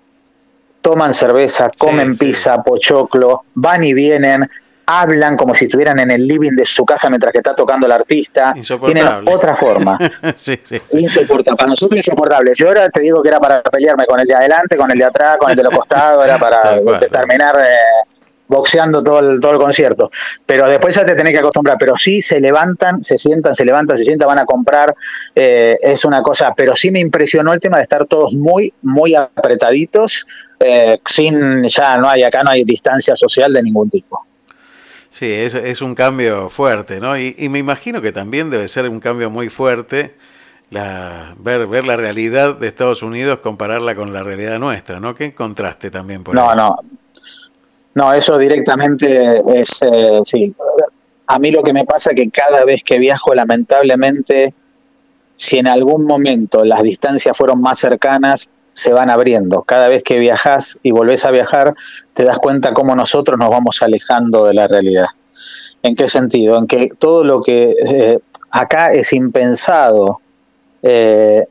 toman 0.82 1.14
cerveza, 1.14 1.70
comen 1.78 2.14
sí, 2.14 2.26
pizza, 2.26 2.62
pochoclo, 2.64 3.44
van 3.54 3.84
y 3.84 3.94
vienen, 3.94 4.48
hablan 4.86 5.38
como 5.38 5.56
si 5.56 5.66
estuvieran 5.66 6.00
en 6.00 6.12
el 6.12 6.28
living 6.28 6.52
de 6.52 6.66
su 6.66 6.86
casa 6.86 7.10
mientras 7.10 7.32
que 7.32 7.40
está 7.40 7.56
tocando 7.56 7.86
el 7.86 7.92
artista. 7.92 8.54
Tienen 8.86 9.08
otra 9.26 9.56
forma. 9.56 9.98
sí, 10.36 10.60
sí. 10.64 10.82
Insoportable. 10.92 11.58
Para 11.58 11.70
nosotros 11.70 11.98
insoportable. 11.98 12.54
Yo 12.56 12.68
ahora 12.68 12.90
te 12.90 13.02
digo 13.02 13.22
que 13.22 13.30
era 13.30 13.40
para 13.40 13.62
pelearme 13.62 14.06
con 14.06 14.20
el 14.20 14.28
de 14.28 14.36
adelante, 14.36 14.76
con 14.78 14.92
el 14.92 14.98
de 14.98 15.06
atrás, 15.06 15.38
con 15.38 15.50
el 15.50 15.56
de 15.56 15.64
los 15.64 15.74
costados, 15.74 16.26
era 16.26 16.38
para 16.38 16.80
cual, 16.82 17.00
terminar 17.00 17.56
eh, 17.60 18.10
boxeando 18.48 19.04
todo 19.04 19.20
el, 19.20 19.40
todo 19.40 19.54
el 19.54 19.58
concierto. 19.58 20.12
Pero 20.46 20.68
después 20.68 20.96
ya 20.96 21.06
te 21.06 21.16
tenés 21.16 21.34
que 21.34 21.40
acostumbrar. 21.40 21.78
Pero 21.80 21.96
sí 21.96 22.22
se 22.22 22.40
levantan, 22.40 23.00
se 23.00 23.18
sientan, 23.18 23.56
se 23.56 23.66
levantan, 23.66 23.98
se 23.98 24.04
sientan, 24.04 24.28
van 24.28 24.40
a 24.40 24.46
comprar. 24.46 24.94
Eh, 25.36 25.78
es 25.82 26.04
una 26.04 26.22
cosa. 26.22 26.54
Pero 26.56 26.76
sí 26.76 26.92
me 26.92 27.00
impresionó 27.00 27.54
el 27.54 27.60
tema 27.60 27.78
de 27.78 27.84
estar 27.84 28.06
todos 28.06 28.34
muy, 28.34 28.74
muy 28.82 29.16
apretaditos. 29.16 30.26
Eh, 30.60 31.00
sin, 31.06 31.64
ya 31.64 31.98
no 31.98 32.10
hay, 32.10 32.24
acá 32.24 32.44
no 32.44 32.52
hay 32.52 32.64
distancia 32.64 33.16
social 33.16 33.54
de 33.54 33.64
ningún 33.64 33.90
tipo. 33.90 34.26
Sí, 35.14 35.32
es, 35.32 35.54
es 35.54 35.84
un 35.84 35.94
cambio 35.94 36.50
fuerte, 36.50 37.00
¿no? 37.00 37.16
Y, 37.16 37.36
y, 37.38 37.48
me 37.48 37.60
imagino 37.60 38.02
que 38.02 38.12
también 38.12 38.50
debe 38.50 38.68
ser 38.68 38.90
un 38.90 39.00
cambio 39.00 39.30
muy 39.30 39.48
fuerte 39.48 40.16
la, 40.72 41.36
ver, 41.38 41.68
ver 41.68 41.86
la 41.86 41.96
realidad 41.96 42.56
de 42.56 42.68
Estados 42.68 43.04
Unidos, 43.04 43.38
compararla 43.38 43.94
con 43.94 44.12
la 44.12 44.24
realidad 44.24 44.58
nuestra, 44.58 45.00
¿no? 45.00 45.14
¿Qué 45.14 45.36
contraste 45.36 45.92
también 45.92 46.24
por 46.24 46.34
no, 46.34 46.50
ahí? 46.50 46.58
No, 46.58 46.76
no, 47.94 48.12
eso 48.12 48.40
directamente 48.40 49.44
es, 49.54 49.84
eh, 49.84 50.22
sí. 50.24 50.56
A 51.28 51.38
mí 51.38 51.52
lo 51.52 51.62
que 51.62 51.74
me 51.74 51.86
pasa 51.86 52.10
es 52.10 52.16
que 52.16 52.32
cada 52.32 52.66
vez 52.66 52.84
que 52.84 52.98
viajo, 52.98 53.36
lamentablemente, 53.36 54.56
si 55.36 55.60
en 55.60 55.68
algún 55.68 56.06
momento 56.06 56.66
las 56.66 56.82
distancias 56.82 57.38
fueron 57.38 57.62
más 57.62 57.78
cercanas, 57.78 58.58
se 58.74 58.92
van 58.92 59.10
abriendo. 59.10 59.62
Cada 59.62 59.88
vez 59.88 60.04
que 60.04 60.20
viajas 60.20 60.80
y 60.82 60.92
volvés 60.92 61.26
a 61.26 61.32
viajar, 61.32 61.76
te 62.14 62.24
das 62.24 62.40
cuenta 62.40 62.74
cómo 62.74 62.96
nosotros 62.96 63.38
nos 63.40 63.50
vamos 63.50 63.82
alejando 63.82 64.46
de 64.46 64.54
la 64.54 64.68
realidad. 64.68 65.08
¿En 65.84 65.96
qué 65.96 66.08
sentido? 66.08 66.58
En 66.58 66.68
que 66.68 66.90
todo 66.98 67.24
lo 67.24 67.42
que 67.42 67.72
eh, 67.72 68.20
acá 68.52 68.92
es 68.92 69.14
impensado 69.14 70.20
eh, 70.82 71.46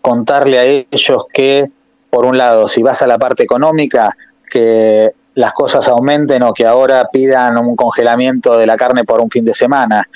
contarle 0.00 0.58
a 0.58 0.64
ellos 0.64 1.26
que, 1.32 1.70
por 2.10 2.24
un 2.24 2.38
lado, 2.38 2.68
si 2.68 2.82
vas 2.82 3.02
a 3.02 3.06
la 3.06 3.18
parte 3.18 3.42
económica, 3.42 4.16
que 4.50 5.10
las 5.34 5.52
cosas 5.52 5.86
aumenten 5.88 6.42
o 6.42 6.52
que 6.52 6.66
ahora 6.66 7.08
pidan 7.12 7.58
un 7.58 7.76
congelamiento 7.76 8.58
de 8.58 8.66
la 8.66 8.76
carne 8.76 9.04
por 9.04 9.20
un 9.20 9.30
fin 9.30 9.44
de 9.44 9.54
semana. 9.54 10.08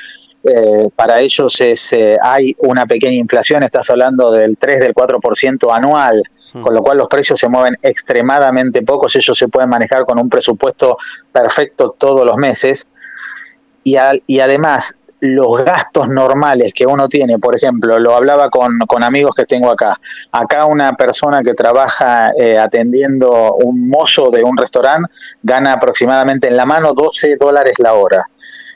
Eh, 0.45 0.89
para 0.97 1.21
ellos 1.21 1.61
es, 1.61 1.93
eh, 1.93 2.19
hay 2.21 2.55
una 2.59 2.87
pequeña 2.87 3.15
inflación, 3.15 3.63
estás 3.63 3.89
hablando 3.91 4.33
del 4.33 4.59
3, 4.59 4.81
del 4.81 4.95
4% 4.95 5.73
anual, 5.73 6.23
con 6.61 6.75
lo 6.75 6.83
cual 6.83 6.99
los 6.99 7.09
precios 7.09 7.39
se 7.39 7.49
mueven 7.49 7.79
extremadamente 7.81 8.83
pocos, 8.83 9.15
ellos 9.17 9.39
se 9.39 9.49
pueden 9.49 9.71
manejar 9.71 10.05
con 10.05 10.19
un 10.19 10.29
presupuesto 10.29 10.99
perfecto 11.31 11.95
todos 11.97 12.27
los 12.27 12.37
meses. 12.37 12.89
Y, 13.85 13.97
y 14.27 14.41
además, 14.41 15.03
los 15.23 15.65
gastos 15.65 16.09
normales 16.09 16.75
que 16.75 16.85
uno 16.85 17.09
tiene, 17.09 17.39
por 17.39 17.55
ejemplo, 17.55 17.97
lo 18.01 18.17
hablaba 18.17 18.51
con, 18.51 18.81
amigos 19.05 19.37
que 19.37 19.45
tengo 19.45 19.71
acá, 19.71 19.97
acá 20.33 20.67
una 20.67 20.95
persona 20.95 21.43
que 21.43 21.55
trabaja 21.55 22.33
eh, 22.37 22.59
atendiendo 22.59 23.55
un 23.55 23.89
mozo 23.89 24.31
de 24.31 24.43
un 24.43 24.57
restaurante 24.57 25.09
gana 25.41 25.75
aproximadamente 25.75 26.49
en 26.49 26.57
la 26.57 26.67
mano 26.67 26.93
12 26.93 27.37
dólares 27.37 27.75
la 27.79 27.95
hora 27.95 28.27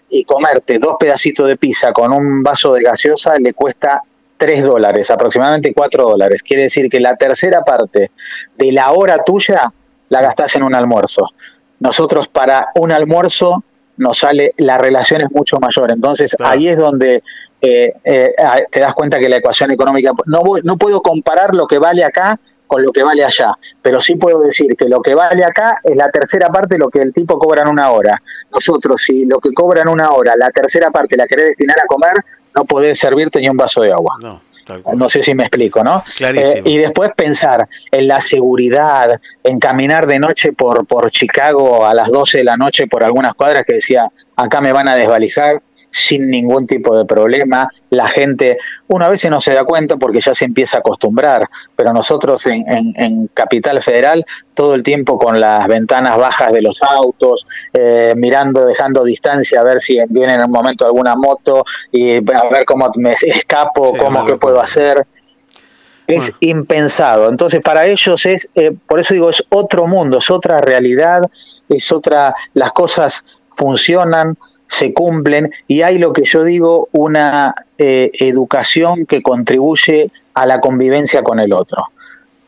y 0.08 0.24
comerte 0.24 0.78
dos 0.78 0.96
pedacitos 0.98 1.48
de 1.48 1.56
pizza 1.56 1.92
con 1.92 2.12
un 2.12 2.42
vaso 2.42 2.72
de 2.72 2.82
gaseosa 2.82 3.36
le 3.38 3.52
cuesta 3.52 4.02
3 4.36 4.64
dólares, 4.64 5.10
aproximadamente 5.10 5.72
4 5.74 6.10
dólares. 6.10 6.42
Quiere 6.42 6.64
decir 6.64 6.88
que 6.88 7.00
la 7.00 7.16
tercera 7.16 7.62
parte 7.62 8.10
de 8.56 8.72
la 8.72 8.92
hora 8.92 9.24
tuya 9.24 9.72
la 10.08 10.20
gastás 10.20 10.54
en 10.56 10.62
un 10.62 10.74
almuerzo. 10.74 11.30
Nosotros 11.80 12.28
para 12.28 12.68
un 12.74 12.92
almuerzo 12.92 13.64
nos 13.96 14.18
sale, 14.18 14.52
la 14.58 14.78
relación 14.78 15.22
es 15.22 15.30
mucho 15.30 15.58
mayor. 15.58 15.90
Entonces 15.90 16.36
ahí 16.40 16.68
es 16.68 16.78
donde 16.78 17.22
eh, 17.60 17.92
eh, 18.04 18.32
te 18.70 18.80
das 18.80 18.94
cuenta 18.94 19.18
que 19.18 19.28
la 19.28 19.36
ecuación 19.36 19.70
económica, 19.70 20.12
no, 20.26 20.42
no 20.62 20.76
puedo 20.76 21.00
comparar 21.00 21.54
lo 21.54 21.66
que 21.66 21.78
vale 21.78 22.04
acá 22.04 22.38
con 22.66 22.82
lo 22.82 22.92
que 22.92 23.02
vale 23.02 23.24
allá, 23.24 23.56
pero 23.80 24.00
sí 24.00 24.16
puedo 24.16 24.40
decir 24.40 24.76
que 24.76 24.88
lo 24.88 25.00
que 25.00 25.14
vale 25.14 25.44
acá 25.44 25.78
es 25.82 25.96
la 25.96 26.10
tercera 26.10 26.48
parte 26.48 26.74
de 26.74 26.78
lo 26.80 26.88
que 26.88 27.00
el 27.00 27.12
tipo 27.12 27.38
cobra 27.38 27.62
en 27.62 27.68
una 27.68 27.90
hora. 27.90 28.20
Nosotros, 28.50 29.02
si 29.02 29.24
lo 29.24 29.38
que 29.38 29.52
cobra 29.52 29.82
en 29.82 29.88
una 29.88 30.10
hora, 30.10 30.34
la 30.36 30.50
tercera 30.50 30.90
parte 30.90 31.16
la 31.16 31.26
querés 31.26 31.48
destinar 31.48 31.78
a 31.78 31.86
comer, 31.86 32.14
no 32.54 32.64
podés 32.64 32.98
servirte 32.98 33.40
ni 33.40 33.48
un 33.48 33.56
vaso 33.56 33.82
de 33.82 33.92
agua. 33.92 34.16
No. 34.20 34.42
No 34.94 35.08
sé 35.08 35.22
si 35.22 35.34
me 35.34 35.44
explico, 35.44 35.82
¿no? 35.84 36.02
Eh, 36.20 36.62
y 36.64 36.78
después 36.78 37.12
pensar 37.16 37.68
en 37.90 38.08
la 38.08 38.20
seguridad, 38.20 39.20
en 39.44 39.58
caminar 39.58 40.06
de 40.06 40.18
noche 40.18 40.52
por, 40.52 40.86
por 40.86 41.10
Chicago 41.10 41.86
a 41.86 41.94
las 41.94 42.10
12 42.10 42.38
de 42.38 42.44
la 42.44 42.56
noche 42.56 42.86
por 42.86 43.04
algunas 43.04 43.34
cuadras 43.34 43.64
que 43.64 43.74
decía, 43.74 44.06
acá 44.36 44.60
me 44.60 44.72
van 44.72 44.88
a 44.88 44.96
desvalijar, 44.96 45.62
sin 45.96 46.28
ningún 46.28 46.66
tipo 46.66 46.96
de 46.96 47.06
problema. 47.06 47.70
La 47.88 48.06
gente, 48.06 48.58
una 48.86 49.08
vez 49.08 49.24
no 49.30 49.40
se 49.40 49.54
da 49.54 49.64
cuenta 49.64 49.96
porque 49.96 50.20
ya 50.20 50.34
se 50.34 50.44
empieza 50.44 50.76
a 50.76 50.80
acostumbrar, 50.80 51.48
pero 51.74 51.92
nosotros 51.94 52.46
en, 52.46 52.64
en, 52.68 53.28
Capital 53.32 53.82
Federal 53.82 54.26
todo 54.54 54.74
el 54.74 54.82
tiempo 54.82 55.18
con 55.18 55.40
las 55.40 55.66
ventanas 55.66 56.18
bajas 56.18 56.52
de 56.52 56.60
los 56.60 56.82
autos, 56.82 57.46
eh, 57.72 58.12
mirando, 58.16 58.66
dejando 58.66 59.04
distancia 59.04 59.60
a 59.60 59.64
ver 59.64 59.80
si 59.80 59.98
viene 60.10 60.34
en 60.34 60.42
un 60.42 60.50
momento 60.50 60.84
alguna 60.84 61.16
moto 61.16 61.64
y 61.90 62.16
a 62.16 62.48
ver 62.50 62.66
cómo 62.66 62.90
me 62.96 63.12
escapo, 63.12 63.96
cómo 63.96 64.24
qué 64.24 64.36
puedo 64.36 64.60
hacer. 64.60 65.06
Es 66.06 66.34
impensado. 66.40 67.30
Entonces, 67.30 67.62
para 67.62 67.86
ellos 67.86 68.26
es, 68.26 68.50
eh, 68.54 68.76
por 68.86 69.00
eso 69.00 69.14
digo, 69.14 69.30
es 69.30 69.44
otro 69.48 69.86
mundo, 69.86 70.18
es 70.18 70.30
otra 70.30 70.60
realidad, 70.60 71.22
es 71.68 71.90
otra, 71.90 72.34
las 72.54 72.72
cosas 72.72 73.24
funcionan, 73.56 74.36
se 74.66 74.92
cumplen 74.92 75.52
y 75.66 75.82
hay 75.82 75.98
lo 75.98 76.12
que 76.12 76.24
yo 76.24 76.44
digo, 76.44 76.88
una 76.92 77.54
eh, 77.78 78.10
educación 78.20 79.06
que 79.06 79.22
contribuye 79.22 80.10
a 80.34 80.46
la 80.46 80.60
convivencia 80.60 81.22
con 81.22 81.40
el 81.40 81.52
otro. 81.52 81.84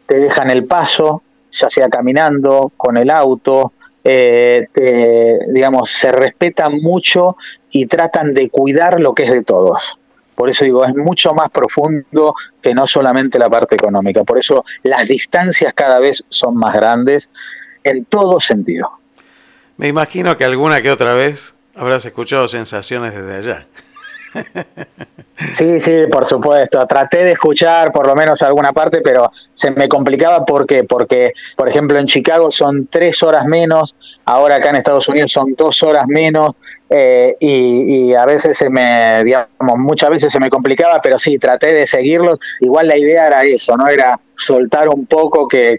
Te 0.06 0.18
dejan 0.18 0.50
el 0.50 0.64
paso, 0.64 1.22
ya 1.52 1.70
sea 1.70 1.88
caminando, 1.88 2.72
con 2.76 2.96
el 2.96 3.10
auto, 3.10 3.72
eh, 4.04 4.68
digamos, 5.52 5.90
se 5.90 6.12
respetan 6.12 6.80
mucho 6.80 7.36
y 7.70 7.86
tratan 7.86 8.34
de 8.34 8.48
cuidar 8.50 9.00
lo 9.00 9.14
que 9.14 9.24
es 9.24 9.30
de 9.30 9.42
todos. 9.42 9.98
Por 10.38 10.48
eso 10.48 10.64
digo, 10.64 10.84
es 10.84 10.94
mucho 10.94 11.34
más 11.34 11.50
profundo 11.50 12.34
que 12.62 12.72
no 12.72 12.86
solamente 12.86 13.40
la 13.40 13.50
parte 13.50 13.74
económica. 13.74 14.22
Por 14.22 14.38
eso 14.38 14.64
las 14.84 15.08
distancias 15.08 15.74
cada 15.74 15.98
vez 15.98 16.22
son 16.28 16.56
más 16.56 16.74
grandes 16.74 17.30
en 17.82 18.04
todo 18.04 18.38
sentido. 18.38 18.88
Me 19.76 19.88
imagino 19.88 20.36
que 20.36 20.44
alguna 20.44 20.80
que 20.80 20.92
otra 20.92 21.14
vez 21.14 21.54
Habrás 21.78 22.04
escuchado 22.04 22.48
sensaciones 22.48 23.14
desde 23.14 23.36
allá. 23.36 23.66
Sí, 25.52 25.78
sí, 25.78 26.06
por 26.10 26.26
supuesto. 26.26 26.84
Traté 26.88 27.18
de 27.18 27.32
escuchar 27.32 27.92
por 27.92 28.08
lo 28.08 28.16
menos 28.16 28.42
alguna 28.42 28.72
parte, 28.72 29.00
pero 29.00 29.30
se 29.32 29.70
me 29.70 29.88
complicaba. 29.88 30.44
¿Por 30.44 30.66
qué? 30.66 30.82
Porque, 30.82 31.32
por 31.56 31.68
ejemplo, 31.68 31.96
en 31.98 32.06
Chicago 32.06 32.50
son 32.50 32.88
tres 32.88 33.22
horas 33.22 33.46
menos, 33.46 33.94
ahora 34.24 34.56
acá 34.56 34.70
en 34.70 34.76
Estados 34.76 35.08
Unidos 35.08 35.30
son 35.30 35.54
dos 35.56 35.84
horas 35.84 36.06
menos, 36.08 36.54
eh, 36.90 37.36
y, 37.38 38.12
a 38.14 38.26
veces 38.26 38.58
se 38.58 38.68
me, 38.68 39.22
digamos, 39.22 39.76
muchas 39.76 40.10
veces 40.10 40.32
se 40.32 40.40
me 40.40 40.50
complicaba, 40.50 41.00
pero 41.00 41.16
sí, 41.18 41.38
traté 41.38 41.72
de 41.72 41.86
seguirlos. 41.86 42.40
Igual 42.60 42.88
la 42.88 42.96
idea 42.96 43.28
era 43.28 43.44
eso, 43.44 43.76
¿no? 43.76 43.86
Era 43.86 44.18
soltar 44.38 44.88
un 44.88 45.06
poco 45.06 45.48
que, 45.48 45.78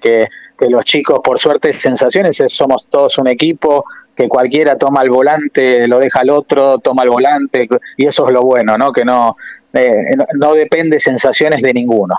que 0.60 0.70
los 0.70 0.84
chicos, 0.84 1.22
por 1.24 1.40
suerte, 1.40 1.72
sensaciones, 1.72 2.44
somos 2.48 2.88
todos 2.88 3.18
un 3.18 3.28
equipo, 3.28 3.86
que 4.16 4.28
cualquiera 4.28 4.78
toma 4.78 5.02
el 5.02 5.10
volante, 5.10 5.88
lo 5.88 6.00
deja 6.00 6.20
al 6.20 6.30
otro, 6.30 6.80
toma 6.80 7.04
el 7.04 7.10
volante, 7.10 7.68
y 7.96 8.06
eso 8.06 8.28
es 8.28 8.34
lo 8.34 8.44
bueno, 8.44 8.78
¿no? 8.78 8.92
Que 8.92 9.06
no, 9.06 9.38
eh, 9.74 10.16
no, 10.36 10.54
depende 10.54 11.00
sensaciones 11.00 11.62
de 11.62 11.74
ninguno. 11.74 12.16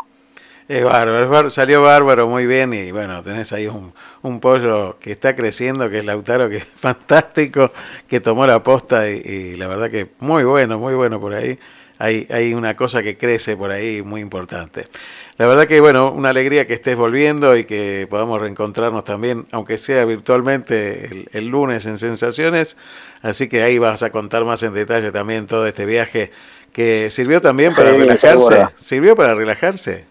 Es 0.66 0.84
bárbaro, 0.84 1.50
salió 1.50 1.82
bárbaro, 1.82 2.28
muy 2.28 2.46
bien, 2.46 2.72
y 2.72 2.92
bueno, 2.92 3.22
tenés 3.22 3.52
ahí 3.52 3.66
un, 3.66 3.92
un, 4.22 4.40
pollo 4.40 4.98
que 5.00 5.12
está 5.12 5.34
creciendo, 5.34 5.90
que 5.90 5.98
es 5.98 6.04
Lautaro, 6.04 6.48
que 6.48 6.58
es 6.58 6.66
fantástico, 6.74 7.72
que 8.08 8.20
tomó 8.20 8.46
la 8.46 8.62
posta 8.62 9.08
y 9.10 9.56
la 9.56 9.66
verdad 9.66 9.90
que 9.90 10.12
muy 10.20 10.44
bueno, 10.44 10.78
muy 10.78 10.94
bueno 10.94 11.20
por 11.20 11.34
ahí. 11.34 11.58
Hay, 12.00 12.26
hay 12.30 12.54
una 12.54 12.76
cosa 12.76 13.02
que 13.02 13.18
crece 13.18 13.58
por 13.58 13.70
ahí 13.70 14.00
muy 14.00 14.22
importante. 14.22 14.86
La 15.36 15.46
verdad 15.46 15.66
que, 15.66 15.80
bueno, 15.80 16.12
una 16.12 16.30
alegría 16.30 16.66
que 16.66 16.72
estés 16.72 16.96
volviendo 16.96 17.56
y 17.58 17.64
que 17.64 18.06
podamos 18.08 18.40
reencontrarnos 18.40 19.04
también, 19.04 19.46
aunque 19.52 19.76
sea 19.76 20.06
virtualmente, 20.06 21.26
el, 21.30 21.46
lunes 21.46 21.84
en 21.84 21.98
Sensaciones. 21.98 22.78
Así 23.20 23.50
que 23.50 23.62
ahí 23.62 23.78
vas 23.78 24.02
a 24.02 24.10
contar 24.10 24.46
más 24.46 24.62
en 24.62 24.72
detalle 24.72 25.12
también 25.12 25.46
todo 25.46 25.66
este 25.66 25.84
viaje 25.84 26.30
que 26.72 27.10
sirvió 27.10 27.42
también 27.42 27.74
para 27.74 27.90
relajarse. 27.90 28.66
¿Sirvió 28.76 29.14
para 29.14 29.34
relajarse? 29.34 30.06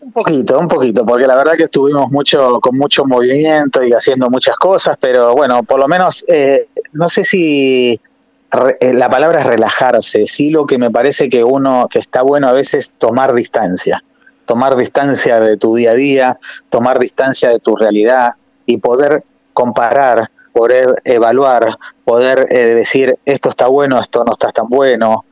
Un 0.00 0.10
poquito, 0.10 0.58
un 0.58 0.68
poquito, 0.68 1.06
porque 1.06 1.26
la 1.26 1.36
verdad 1.36 1.52
que 1.56 1.64
estuvimos 1.64 2.10
mucho 2.10 2.58
con 2.60 2.76
mucho 2.76 3.04
movimiento 3.04 3.84
y 3.84 3.92
haciendo 3.92 4.28
muchas 4.28 4.56
cosas, 4.56 4.96
pero 5.00 5.34
bueno, 5.34 5.62
por 5.62 5.78
lo 5.78 5.86
menos 5.86 6.24
eh, 6.28 6.68
no 6.94 7.08
sé 7.08 7.24
si 7.24 8.00
la 8.50 9.10
palabra 9.10 9.40
es 9.40 9.46
relajarse, 9.46 10.26
sí 10.26 10.50
lo 10.50 10.66
que 10.66 10.78
me 10.78 10.90
parece 10.90 11.28
que 11.28 11.44
uno, 11.44 11.86
que 11.90 11.98
está 11.98 12.22
bueno 12.22 12.48
a 12.48 12.52
veces 12.52 12.94
tomar 12.96 13.34
distancia, 13.34 14.02
tomar 14.46 14.76
distancia 14.76 15.40
de 15.40 15.56
tu 15.56 15.74
día 15.74 15.90
a 15.90 15.94
día, 15.94 16.38
tomar 16.70 16.98
distancia 16.98 17.50
de 17.50 17.58
tu 17.58 17.76
realidad 17.76 18.32
y 18.64 18.78
poder 18.78 19.24
comparar, 19.52 20.30
poder 20.52 20.96
evaluar, 21.04 21.78
poder 22.04 22.46
eh, 22.50 22.74
decir 22.74 23.18
esto 23.24 23.50
está 23.50 23.68
bueno, 23.68 24.00
esto 24.00 24.24
no 24.24 24.32
está 24.32 24.50
tan 24.50 24.68
bueno. 24.68 25.24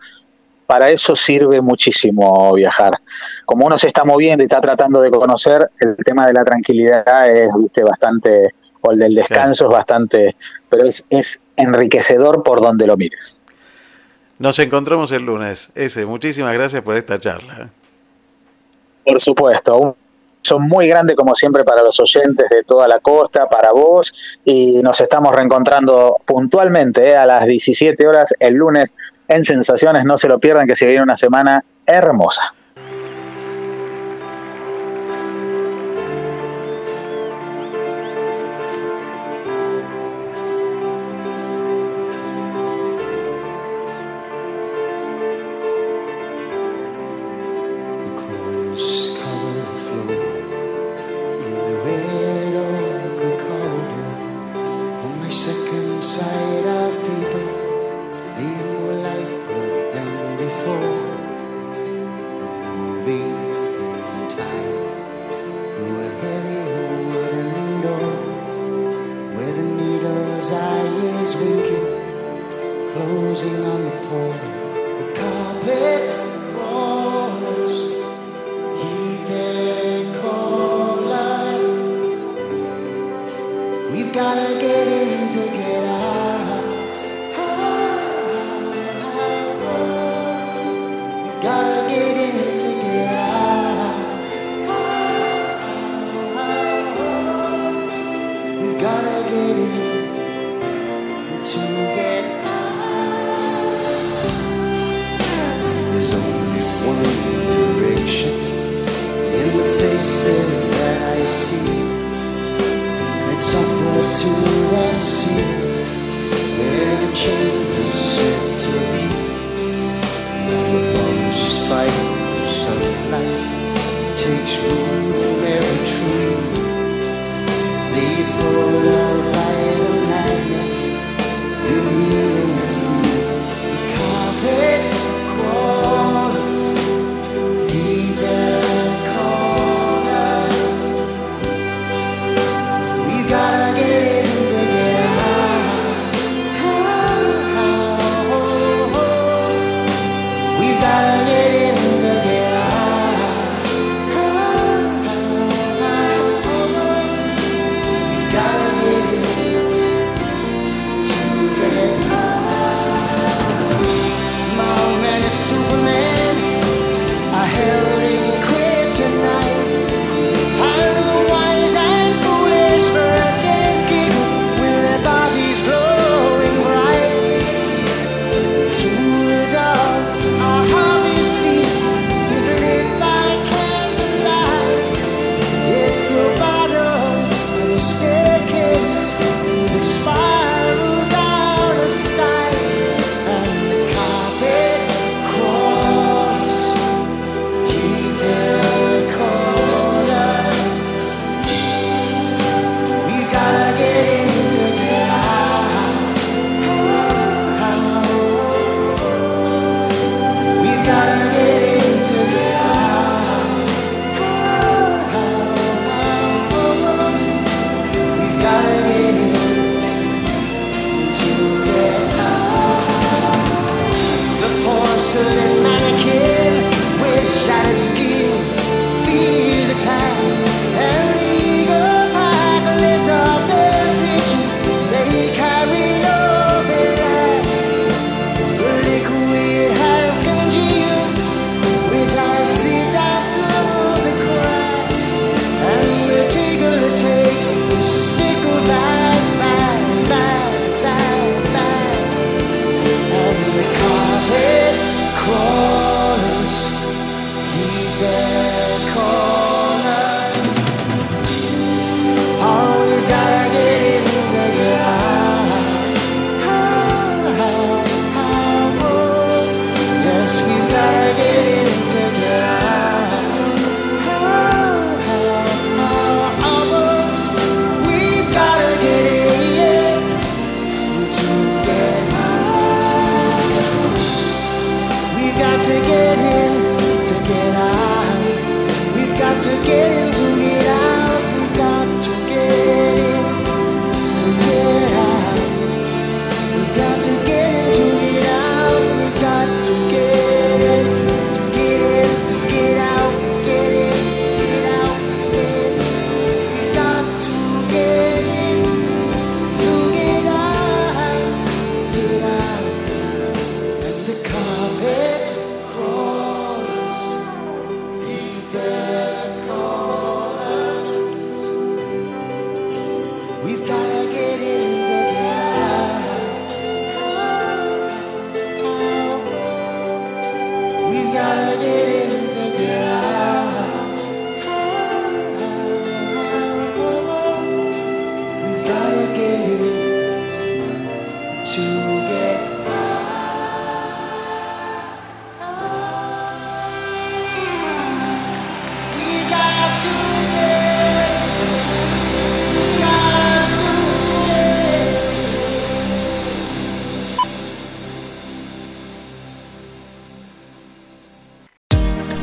Para 0.67 0.91
eso 0.91 1.15
sirve 1.15 1.61
muchísimo 1.61 2.53
viajar. 2.53 2.95
Como 3.45 3.67
uno 3.67 3.79
se 3.79 3.87
está 3.87 4.05
moviendo 4.05 4.43
y 4.43 4.47
está 4.47 4.61
tratando 4.61 5.01
de 5.01 5.11
conocer, 5.11 5.71
el 5.79 5.97
tema 6.05 6.27
de 6.27 6.33
la 6.33 6.45
tranquilidad 6.45 7.31
es 7.31 7.51
viste, 7.57 7.85
bastante 7.85 8.51
o 8.81 8.93
el 8.93 8.99
del 8.99 9.15
descanso 9.15 9.67
es 9.67 9.71
bastante, 9.73 10.37
pero 10.69 10.85
es, 10.85 11.07
es 11.11 11.49
enriquecedor 11.57 12.43
por 12.43 12.61
donde 12.61 12.87
lo 12.87 12.97
mires. 12.97 13.43
Nos 14.39 14.59
encontramos 14.59 15.13
el 15.13 15.23
lunes. 15.23 15.71
Ese, 15.75 16.05
muchísimas 16.05 16.53
gracias 16.55 16.83
por 16.83 16.97
esta 16.97 17.19
charla. 17.19 17.71
Por 19.05 19.21
supuesto, 19.21 19.97
un 20.55 20.69
muy 20.69 20.89
grande 20.89 21.15
como 21.15 21.35
siempre 21.35 21.65
para 21.65 21.83
los 21.83 21.99
oyentes 21.99 22.49
de 22.51 22.63
toda 22.63 22.87
la 22.87 23.01
costa, 23.01 23.49
para 23.49 23.73
vos 23.73 24.41
y 24.45 24.81
nos 24.83 25.01
estamos 25.01 25.35
reencontrando 25.35 26.19
puntualmente 26.25 27.11
eh, 27.11 27.17
a 27.17 27.27
las 27.27 27.47
17 27.47 28.07
horas 28.07 28.33
el 28.39 28.55
lunes 28.55 28.95
en 29.29 29.45
Sensaciones. 29.45 30.05
No 30.05 30.19
se 30.19 30.29
lo 30.29 30.39
pierdan 30.39 30.67
que 30.67 30.77
se 30.77 30.87
viene 30.87 31.03
una 31.03 31.17
semana 31.17 31.65
hermosa. 31.87 32.55
on 73.55 73.85
the 73.85 73.91
pole. 74.09 74.56